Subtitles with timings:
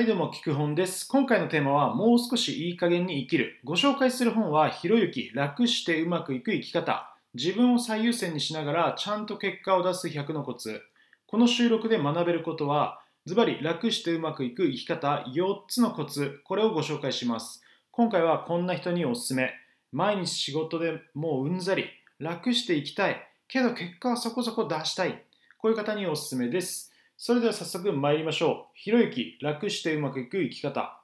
[0.00, 1.06] はいどうも、聞く本です。
[1.06, 3.60] 今回のテーマは、もう少しいい加減に生きる。
[3.64, 7.14] ご紹介する本は、ひろゆき、楽してうまくいく生き方。
[7.34, 10.80] 自分を最優先にしながら、ちゃんと結果を出す100のコツ。
[11.26, 16.40] この収録で学べることは、ズバリ楽してうまくいく生き方4つのコツ。
[16.44, 17.62] これをご紹介します。
[17.90, 19.52] 今回はこんな人におすすめ。
[19.92, 21.84] 毎日仕事でもううんざり。
[22.18, 23.22] 楽していきたい。
[23.48, 25.22] けど結果はそこそこ出したい。
[25.58, 26.89] こういう方におすすめです。
[27.22, 28.72] それでは早速参りましょう。
[28.72, 31.02] ひろゆき、楽してうまくいく生き方。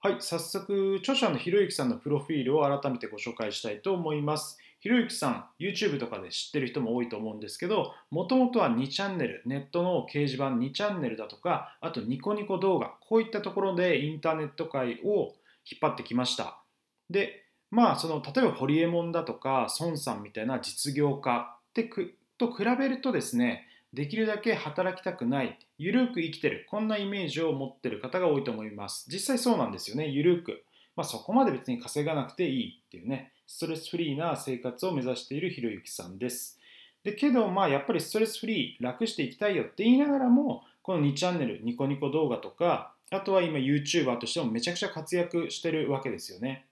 [0.00, 4.56] はい、早速、著者のひろゆきさんのプロフィールを改めてご紹介したいと思います。
[4.78, 15.34] ひろゆきさん、YouTube とかで知ってる人も多いと思うんですけど、もともとは2チャンネル、ネットの掲示板2チャンネルだとか、あとニコニコ動画、こういったところでインターネット界を
[15.70, 16.62] 引っ張ってきました。
[17.10, 29.06] で、まあ、その、例えばホリエモンだとか、孫さんみたいな実業家ってくと比べるとですね、できるだけ働きたくない、ゆるく生きてる、こんなイメージを持ってる方が多いと思います。
[29.10, 30.62] 実際そうなんですよね、ゆるく。
[30.96, 36.60] まあ、そこまで別に稼がなくていいっていうね、ストレスフリーな生活を目指しているひろゆきさんです。
[37.02, 46.66] でけど、まあ、やっぱりストレスフリー、楽していきたいよって言いながらも、この2チャンネル、ニコニコ動画とか、あとは今 YouTuber としてもめちゃくちゃ活躍してるわけですよね。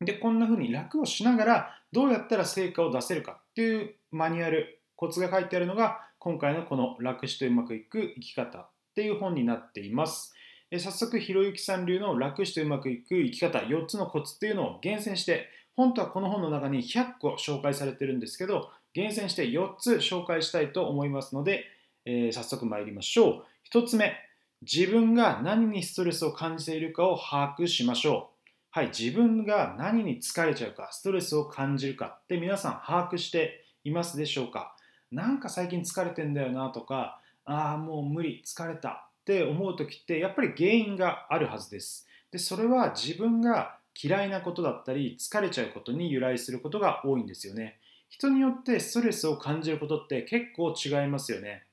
[0.00, 10.32] で、こんな風に楽をしながらどうやったら成果を出せるかっていうマニュアル、コツが書いてあるのが今回のこの楽してうまくいく生き方っていう本になっています。
[10.70, 21.64] え早速ひろゆきさん流の楽してうまくいく生き方4つのコツっていうのを厳選して本当はこの本の中に100個紹介されてるんですけど厳選して4つ紹介したいと思いますので、
[22.04, 23.44] えー、早速参りましょ
[23.74, 23.76] う。
[23.76, 24.14] 1つ目
[24.60, 28.48] 自分が何にストレスを感じているかを把握しましょう。
[28.70, 34.76] はい自分が何に疲れちゃうかストレスを感じるかって皆さん把握していますでしょうか？
[35.12, 38.88] なんか最近疲れてんだよなとかああもう無理疲れた
[39.20, 42.08] って思う時ってやっぱり原因があるはずです。
[42.30, 47.78] でそれは自分が嫌いなことだったり疲れちゃうことに由来することが多いんですよね。
[48.08, 51.64] 人によってストレスを感じることって結構違いますよね。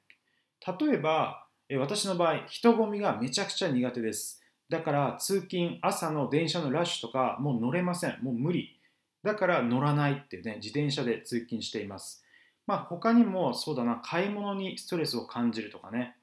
[0.65, 1.45] 例えば
[1.77, 4.41] 私の場合人混みがめちゃくちゃ苦手です。
[4.69, 8.17] だから通勤朝の電車のラッシュとかもう乗れません。
[8.21, 8.77] もう無理。
[9.23, 12.25] だから乗らないってね自転車で通勤しています。
[12.69, 16.15] まあ他にもそうだな、買い物にストレスを感じるとかね。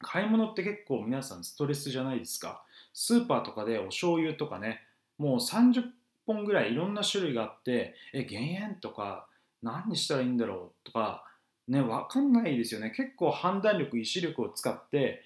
[0.00, 2.64] 買い物って結構皆さんストレスじゃないですか。
[2.94, 4.80] スーパーとかでお醤油とかね、
[5.18, 5.84] もう30
[6.26, 9.26] 本ぐらいいろんな種類があって、え、減塩とか
[9.62, 11.26] 何にしたらいいんだろうとか、
[11.68, 12.90] ね、わかんないですよね。
[12.96, 15.22] 結構判断力、意志力を使って、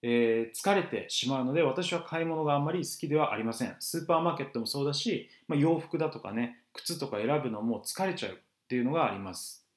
[0.00, 8.36] えー、疲れてしまうので私は買い物があんまり好きではありませんスーパーマーケットもそうだし、まあ、洋服だとかね靴とか選ぶのも疲れちゃうっ
[8.68, 9.67] ていうのがあります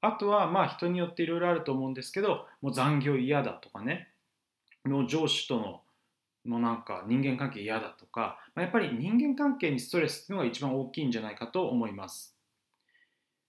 [0.00, 4.08] あとはまあ人によっていろいろあると思うんですけどもう残業嫌だとかね
[4.84, 5.80] もう上司との
[6.44, 12.36] もうなんか人間関係嫌だとか、まあ、やっぱり人間関係にストレスっていうのが一番大きいんじゃないかと思います。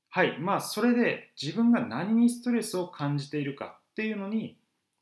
[0.10, 4.58] はいまあそれで自分が何にストレスを感じているかっていうのに、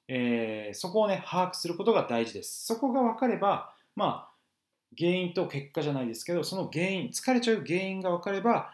[0.09, 2.65] えー、そこをね把握することが大事です。
[2.65, 4.35] そこが分かればまあ
[4.97, 8.73] 原因と結果じゃないですけどその原因疲れちゃう原因が分かれば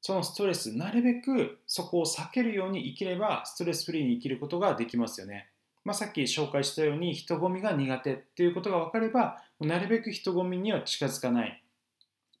[0.00, 5.48] そのストレス、なるべくそこを避けるように生きれば、ストレスフリーに生きることができますよね。
[5.84, 11.62] まあ、さっき紹介したように、人混みが苦手っていうことが分かれば、なるべく人混みには近づかない。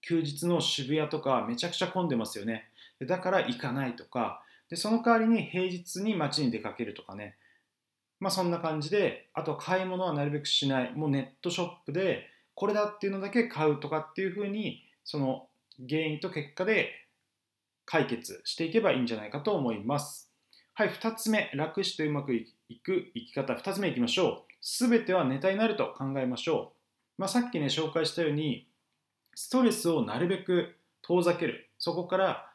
[0.02, 2.68] 休日の渋谷とかめちゃくちゃ混んでますよね。
[3.00, 7.36] だから行かないとか、でその代わりに平日に街に出かけるとかね。
[8.18, 10.92] まあそんな感じで、あと買い物はなるべくしない。
[10.92, 15.48] もうネットショップでこれだっていうのだけ買うとかっていうふうに、その
[15.88, 16.90] 原因と結果で
[17.90, 20.30] 解決していけばいいんじゃないかと思います。
[20.74, 22.46] はい、2つ目、楽してうまくい
[22.84, 23.54] く生き方。
[23.54, 24.52] 2つ目いきましょう。
[24.60, 26.72] すべてはネタになると考えましょ
[27.18, 27.20] う。
[27.20, 28.68] まあ、さっきね、紹介したように、
[29.34, 31.68] ストレスをなるべく遠ざける。
[31.78, 32.52] そこから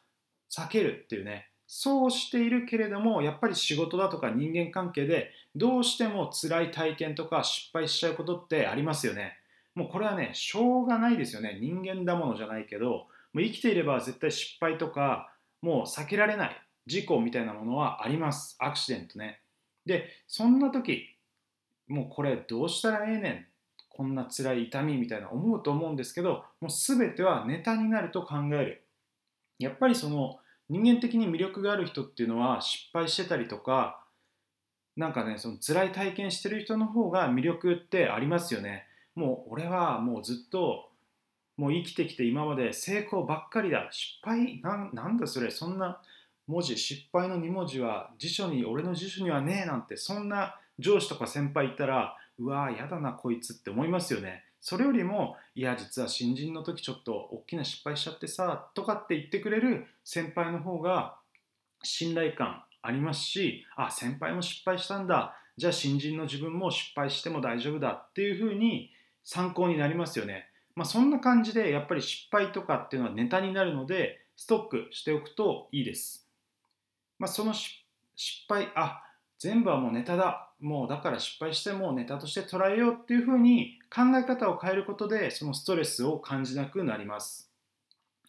[0.50, 9.38] 避けるっていうね、そうしているけれども、やっぱり仕事だとか人間関係で、どうしても辛い体験とか失敗しちゃうことってありますよね。
[9.74, 11.58] もうこれはね、しょうがないですよね。
[11.60, 15.30] 人間だものじゃないけど、もう生きていれば絶対失敗とか
[15.62, 18.56] もう避けられない事故みたいなものはあります。
[18.60, 19.42] アクシデントね。
[19.86, 21.04] でそんな時
[21.90, 23.46] もうこれどうしたらええねん。
[23.90, 28.88] こんな辛い痛みみたいな思うと思うんですけどもう全てはネタになると考える。
[29.60, 30.40] やっぱりその
[30.70, 34.02] 人間的に魅力がある人っていうのは失敗してたりとか
[34.96, 38.86] なんかねその辛い体験してる人の方が魅力ってありますよね。
[39.14, 40.90] もう俺はもうずっと
[41.58, 43.88] もう生きてきて今まで成功ばっかりだ。
[43.92, 45.52] 失敗なんだそれ。
[45.52, 46.02] そんな
[46.48, 49.98] 文字失敗の2文字は辞書に俺の辞書にはねえなんて。
[49.98, 54.44] そんな上司とか先輩いたらうわーやだなこいつって思いますよね。
[54.60, 61.18] それよりもいや実は新人の時ちょっと大きな失敗しちゃってさとかって言ってくれる先輩の方が
[61.84, 65.36] 信頼感ありますしあ先輩も失敗したんだ。
[65.58, 68.92] じゃあ新人の自分も失敗しても大丈夫だっていうふうに
[69.24, 70.50] 参考になりますよね。
[70.76, 76.30] まあ、そんな感じでやっぱり失敗とかっていうのはネタになるのでストックしておくといいです。
[77.18, 77.74] まあ、その失
[78.48, 79.02] 敗あ
[79.40, 87.52] 全部はもうネタだもうだから失敗してもネタとして捉えようっていうふうに考え方を変えることでそのストレスを感じなくなります。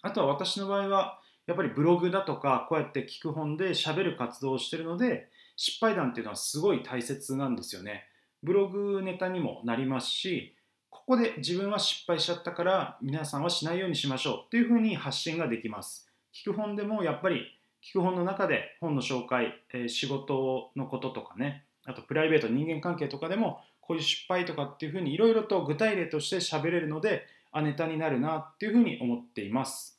[0.03, 8.05] あとは私の場合はやっぱりブログだとかこうやって聞く本で喋る活動をしてるので失敗談っていうのはすごい大切なんですよね。
[8.43, 10.56] ブログネタにもなりますし
[10.91, 16.11] ここで自分は失敗しちゃったから皆さんはしないようにしましょうっていうふうに発信ができます。
[16.35, 17.47] 聞く本でもやっぱり
[17.83, 29.97] 聞く本の中で本の紹介、え、仕事のこととかねあとプライベート人間関係とかでもこういう失敗とかっていうふうにいろいろと具体例として喋れるのであネタになるなっていうふうに思っています。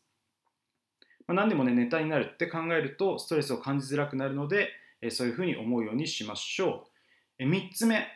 [1.28, 4.70] ま、何でもね、ネタになるって考えるとストレスを感じづらくなるので、
[5.02, 6.88] えそういうふうに思うようにしましょ
[7.40, 7.44] う。
[7.44, 8.08] え3つ目、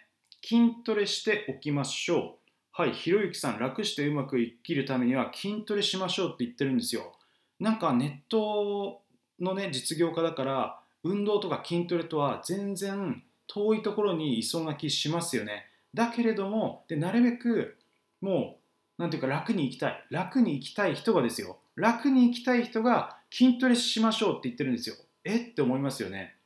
[0.44, 2.41] 筋トレしておきましょう。
[2.74, 7.14] はい、ひろゆきさん、楽してうまく生きるためには筋トレしましょうって言ってるんですよ。
[7.60, 9.02] なんかネット
[9.40, 15.66] のね、実業家だから、運動とか筋トレとは全然遠いところにいそうな気しますよね。
[15.94, 17.78] だけれども、でなるべく
[18.22, 18.60] も
[18.98, 20.06] う、なんていうか楽に生きたい。
[20.10, 21.58] 楽に生きたい人がですよ。
[21.76, 24.96] 楽に生きたい人が筋トレしましょうって言ってるんですよ。
[25.26, 26.38] えって思いますよね。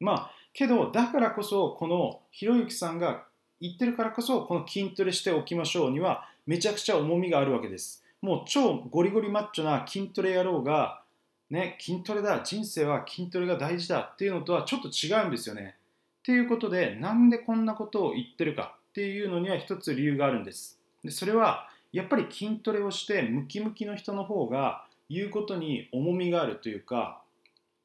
[0.00, 3.27] まあけどだからこそこのひろゆきさんが
[3.60, 8.04] 言ってるからこそこの筋トレしておきましょうにはめちゃくちゃ重みがあるわけです。
[8.22, 11.02] もう超ゴリゴリマッチョな筋トレ野郎が
[11.50, 15.76] ね筋トレだ人生は筋トレが大事だっていうのとはちょっと違うんですよね。
[16.20, 20.78] っていうことでなんでこんなことを言ってるかっていうのには一つ理由があるんです。
[21.02, 27.22] でそれはやっぱり筋トレをしてムキムキの人の方が言うことに重みがあるというか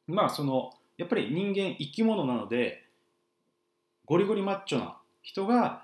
[0.07, 2.83] まあそのやっぱり人間生き物なので
[4.05, 5.81] ゴリゴリマッチョな人が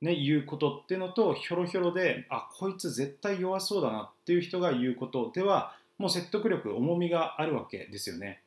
[0.00, 8.42] ね言うことっていうのとひょろひょろであこいつ絶対弱そうだなっていう人が言うことではもう説得力重みがあるわけですよね。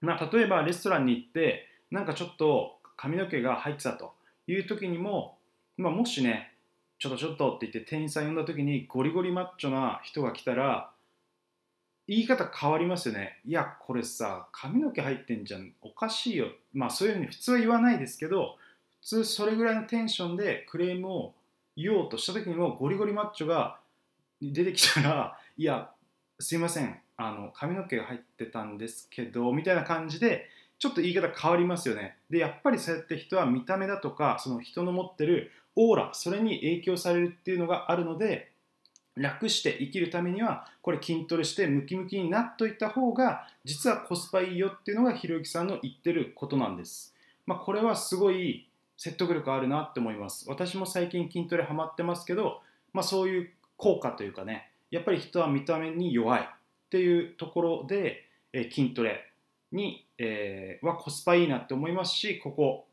[0.00, 4.14] まあ、例えばレストランに行ってなんかちょっと髪の毛が入ってたと
[4.46, 5.36] いう時にも、
[5.76, 6.52] まあ、もしね
[6.98, 10.90] ちょっとちょっとって言って店員さん呼んだ時にゴリゴリマッチョな人が来たら
[12.06, 18.56] 言い方変わりますよねいやこれさ髪の毛入ってんじゃんおかしいよまあそういうふうに普通は言わないですけど
[19.00, 21.34] 普通それぐらいのテンションでクレームを
[21.76, 23.78] 言おうとした時にもゴリゴリマッチョが
[24.42, 25.90] 出てきたら いや
[26.38, 30.48] すいませんあの髪の毛が入ってたんですけどみたいな感じで
[30.78, 38.50] ちょっと言い方変わりますよねでやっぱりそうやって人は見た目だとかその人の持ってるオーラそれに影響されるっていうのがあるので
[39.18, 47.14] 楽して生きるためにはこれ筋トレしてムキムキになっといた方が実はコスパいいよっていうのがひろゆきさんの言ってることなんです。
[47.44, 48.67] まあ、これはすごい
[48.98, 50.44] 説得力あるなって思います。
[50.48, 52.60] 私も最近筋トレハマってますけど、
[52.92, 56.44] まあ、そういう効果というかねやっぱり人は見た目に弱いっ
[56.90, 59.30] ていうところで、え筋トレ
[59.72, 62.86] に、えー、はコスパいいなって思いますしここ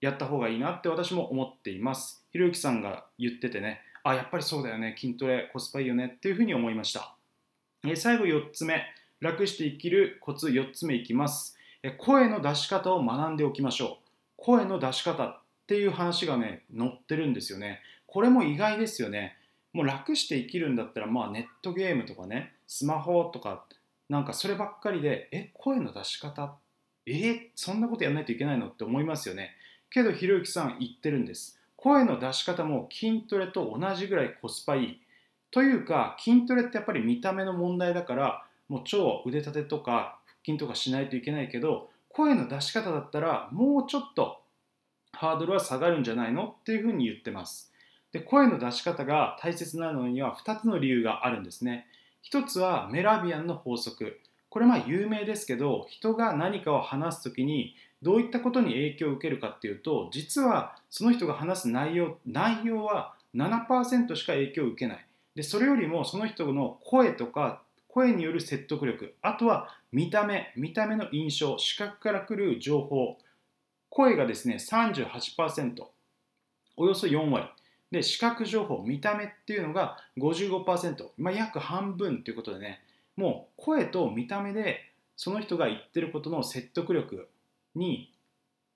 [0.00, 2.24] やった方がいいなって私も思っています。
[2.32, 7.14] ひろゆきさんが言っててね、あ、やっぱりそうだよね、筋トレコスパいいよねっていうふうに思いました。
[7.84, 8.82] え最後4つ目、
[9.20, 11.58] 楽して生きるコツ4つ目いきます。
[11.82, 14.10] え声の出し方を学んでおきましょう。
[14.36, 15.39] 声の出し方
[15.70, 17.80] っていう話がね、載ってるんですよね。
[18.08, 19.36] これも意外ですよね。
[19.72, 23.64] もう楽して生きるんだったら、まあネットゲームとかね、スマホとか、
[24.08, 26.56] なんかそればっかりで、え、声の出し方
[27.06, 29.54] えそんなことやらないといけないのって思いますよね。
[29.90, 35.00] けどひろゆきさん言ってるんです声の出し方も筋トレと同じぐらいコスパいい
[35.50, 44.39] というか筋トレってやっぱり見た目の問題だからもう超腕立てとか腹筋とかしないといけないけど声の出し方だったらもうちょっと
[45.12, 47.72] ハードルは下がるんじゃないのっていうふうに言ってます。
[48.12, 51.86] で声の出し方が大切なのには2つの理由があるんですね。
[52.30, 54.20] 1つはメラビアンの法則。
[54.48, 65.06] これまあ有名ですけど人が何かを話す時にどういったことに影響を受けるかっていうと実はその人が話す内容内容は7%しか影響を受けない。
[65.36, 73.16] でそれよりもその人の声とか声による説得力あとは見た目見た目の印象視覚から来る情報
[73.90, 75.84] 声がですね38%
[76.76, 77.46] およそ4割。
[77.90, 82.82] で視覚情報見た目っていうのが55%、まあ、約半分っていうことでね。
[83.16, 87.28] もう声と見た目でその人が言ってることの説得力
[87.74, 88.10] に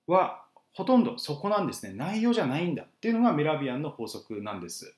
[0.05, 0.43] は
[0.73, 1.93] ほとんどそこなんですね。
[1.95, 4.93] 内容じゃないんだっていうのがメラビアンの法則なんです。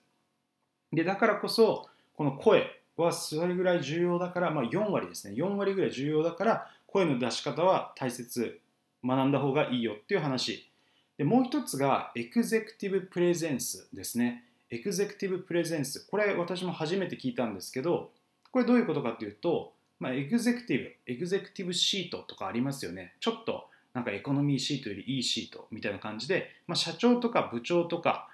[0.92, 2.66] でだからこそこの声
[2.98, 5.36] はそれぐらい重要だから、まあ、4割ですね。
[5.36, 8.60] 4割ぐらい重要だから声の出し方は大切
[9.06, 10.70] 学んだ方がいいよっていう話。
[11.18, 14.44] でもう一つがエグゼクティブプレゼンスですね。
[14.70, 18.12] エグゼクティブプレゼンスこれ私も初めて聞いたんですけど
[18.52, 23.14] これどういうことかっていうと、まあ、エグゼクティブエグゼクティブシートとかありますよね。
[23.20, 28.30] ちょっとなんかエコノミーシートよりいいシートみたいな感じで、まあ、社長とか部長とか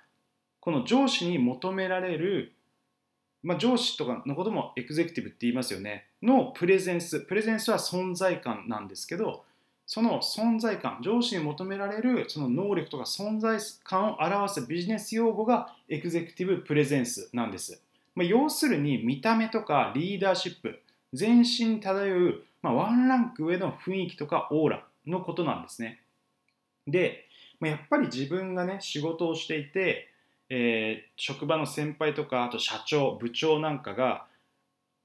[0.59, 2.53] この上司に求められる、
[3.43, 6.07] まあ、上司とかのこともエグゼクティブって言いますよね。
[6.21, 9.45] のプレゼンスプレゼンスは存在感なんですけど
[9.85, 17.81] その存在感上司に求められるその能力とか存在感を表すビジネス用語がエグゼクティブプレゼンスなんです、
[18.15, 20.79] まあ、要するに見た目とかリーダーシップ
[21.11, 25.99] 全身に漂う、まあ、ワンランク上の雰囲気とかオーラのことなんですね。
[26.87, 27.27] で、
[27.59, 30.09] まあ、やっぱり自分がね仕事をしていて、
[30.49, 34.25] えー、職場の先輩とかあと社長部長なんかが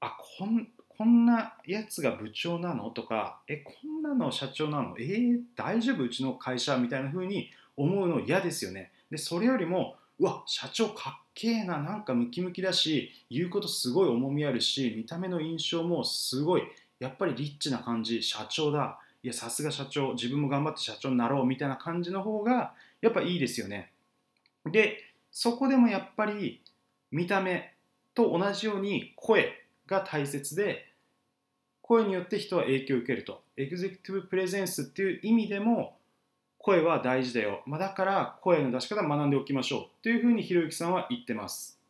[0.00, 0.68] あこん
[0.98, 2.90] こんなやつが部長なの？
[2.90, 4.96] とかえこんなの社長なの？
[4.98, 6.02] えー、大丈夫？
[6.02, 8.90] うちの会社みたいな風に思うの嫌ですよね。
[9.08, 11.78] でそれよりもうわ社長かっけえな。
[11.78, 16.64] なんかムキムキだし言うことすごい重みあるし見た目の印象もすごい
[16.98, 18.20] やっぱりリッチな感じ。
[18.20, 18.98] 社長だ。
[19.22, 20.14] いやさすが社長。
[20.14, 21.46] 自分も頑張って社長になろう。
[21.46, 23.92] みたいな感じの方がやっぱいいですよね。
[24.68, 24.98] で
[25.30, 26.60] そこでもやっぱり
[27.12, 27.72] 見た目
[28.16, 29.57] と同じように声
[29.88, 30.92] が大切で
[31.82, 33.42] 声によって人は影響を受けると。
[33.56, 35.96] エグゼクティブプレゼンスっていう意味でも
[36.58, 39.80] 声は大事だよ、まあ、だから声の出し方学んでおきましょう。
[39.84, 41.80] っていうふうにひろゆきさんは言ってます。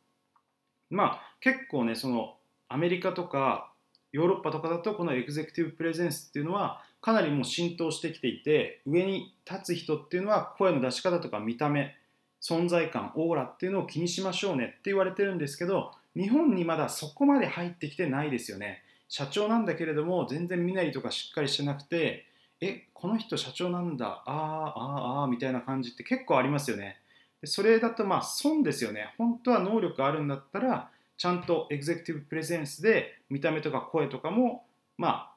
[0.88, 2.36] まあ結構ねその
[2.68, 3.72] アメリカとか
[4.12, 11.94] ヨーロッパとかだとこのエグゼクティブプレゼンスっていうのはかなりもう浸透してきていて上に立つ人っていうのは声の出し方とか見た目
[12.40, 18.82] 存在感オーラっていうのを気にしましょうねって言われてるんですけど日本にまだそこまで入ってきてないですよね。
[19.08, 22.26] 社長なんだけれども全然身なりとかしっかりしてなくて
[22.60, 27.00] えこの人社長なんだあーあーあーみたいな感じって結構ありますよね。
[27.40, 29.14] でそれだとまあ損ですよね。
[29.16, 34.64] 本当は能力あるんだったらちゃんとエグゼクティブプレゼンスで見た目とか声とかも
[34.96, 35.34] まあ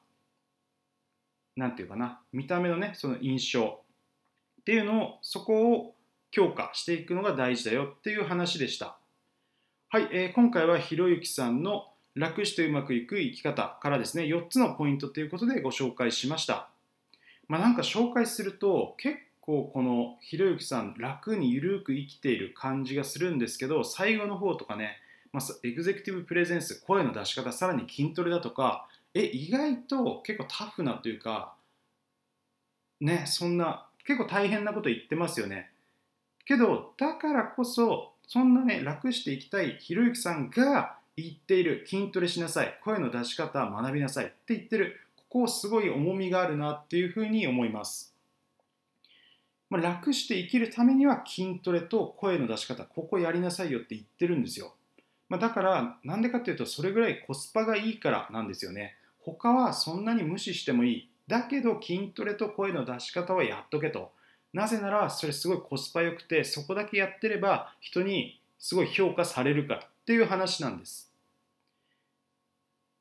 [1.56, 3.80] なんていうかな見た目のねその印象
[4.60, 5.94] っていうのをそこを
[6.32, 8.98] 強化していくのが大事だよっていう話でした。
[9.92, 11.84] はい、えー、今回はひろゆきさんの
[12.14, 16.70] 楽してうまくいく生き方からですね4つのポイントということでご紹介しました。
[17.46, 24.96] まあなんか紹介すると結構このひろゆきさん楽にゆるく生きている感じがするんですけど最後の方とかね
[25.30, 31.52] まあ、エグゼクティブプレゼンス声の出し方さらに筋トレだとかえ意外と結構タフなというか
[33.02, 35.70] ねそんな結構大変なこと言ってますよね。
[36.46, 44.98] けどだからこそそんなね楽していきたいひろゆきさんが言っている筋トレしなさい声の出し方学びなさいって言ってる
[45.30, 48.14] ここすごい重みがあるなっていうふうに思います。
[49.68, 54.72] まあ、楽して生きるためには筋トレと声の出し方ここやりなさいよって言ってるんですよ。
[55.28, 58.96] まあ、だからなんでかっていうとそれぐらいコスパがいいからなんですよね。
[59.20, 61.08] 他はそんなに無視してもいい。
[61.28, 64.12] だけど筋トレと声の出し方はやっとけと。
[64.52, 71.10] なぜならそれすごいコスパ良くてそこだけやってれば人にすごい評価されるからっていう話なんです。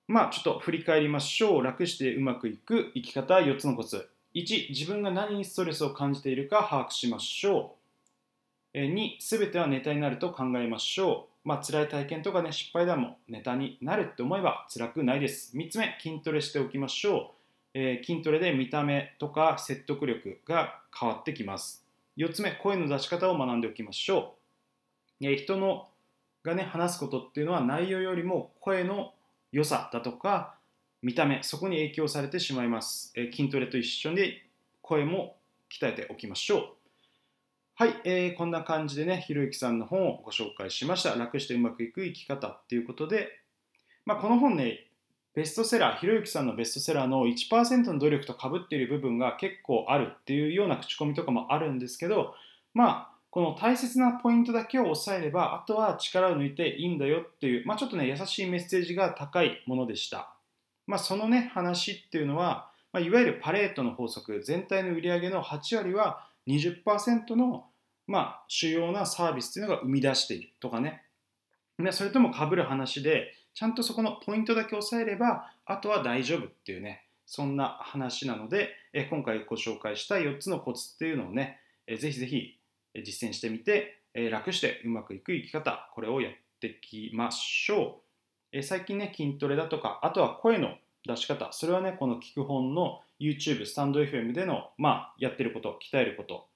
[0.07, 1.63] まあちょっと振り返りましょう。
[1.63, 4.09] 楽してうまくいく生き方4つのコツ。
[4.33, 7.75] 1自分が何にストレスを感じているか把握しましょ
[8.73, 8.77] う。
[8.77, 11.47] 2全てはネタになると考えましょう。
[11.47, 15.55] まあ辛い体験とかね失敗談もネタになるって思えば辛くないです。
[15.55, 17.40] 3つ目筋トレしておきましょう、
[17.73, 21.85] えー、筋トレで見た目とか説得力が変わってきます。
[22.17, 24.35] 4つ目声の出し方を学んでおきましょ
[25.21, 25.87] う、えー、人の
[26.43, 29.13] がね話すことっていうのは内容よりも声の
[29.51, 30.55] 良さだとか
[31.01, 34.41] 見た目そこに影響されてしまいます、えー、筋トレと一緒に
[34.81, 35.37] 声も
[35.71, 36.67] 鍛えておきましょう。
[37.75, 41.15] はい、えー、こんな感じでね、ひろゆきさんの本をご紹介しました。
[41.15, 43.39] 楽してうまくいく生き方っていうことで、
[44.05, 44.85] まあ、この本ね、
[45.33, 52.35] ベストセラー、ひろゆきさんのベストセラーの1%の努力とかぶっている部分が結構あるっていうような口コミとかもあるんですけど、
[52.73, 60.35] まあ、この大切なポイントだけを押さえれば、あとは力を抜いていいんだよっていう、まあ、ちょっとね、優しいメッセージが高いものでした。
[60.85, 67.65] まあ、そのね、話っていうのは、まあ、いわゆるパレートの法則、全体の売り上げの8割は20%の
[68.11, 71.03] まあ、主要なサービスっていうのが生み出しているとかね。
[71.91, 82.57] それともかぶる話で、ちゃんとそこのポイントだけ押さえれば、あとは大丈夫っていうね、そんな話なので、え今回ご紹介した4つのコツっていうのをね、え、ぜひぜひ
[83.03, 88.01] 実践してみて、え、楽してうまくいく生き方、これをやっていきましょ
[88.53, 88.57] う。
[88.57, 96.47] え、最近ね、筋トレだとか、あとは声の出し方、それはね、この聞く本の YouTube、スタンド FM での、まあ、やってること、鍛えること、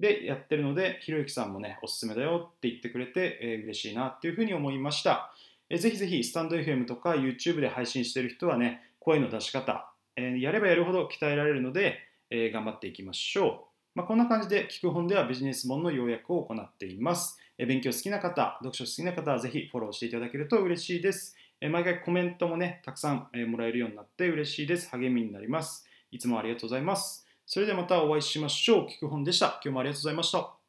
[0.00, 5.32] でやってるので、ひろゆきさんもね、おすすめだよって言ってくれて、えー、嬉しいなっていうふうに思いました。
[5.70, 11.98] え、ぜひぜひ、スタンド FM とか YouTube で配信している人はね、声の出し方、え、やればやるほど鍛えられるので、
[12.28, 13.70] え、頑張っていきましょう。
[13.94, 17.38] まあ、こんな感じで、聞く本ではビジネス本の要約を行っています。
[17.56, 21.36] え、勉強好きな方、読書好きな方はぜひフォローしていただけると嬉しいです。
[21.60, 24.90] え、毎回コメントもね、たくさん、え、もらえるようになって嬉しいです。
[24.90, 25.86] 励みになります。
[26.10, 27.26] いつもありがとうございます。
[27.46, 28.86] それではまたお会いしましょう。
[28.86, 29.60] 聞く本でした。
[29.62, 30.59] 今日もありがとうございました。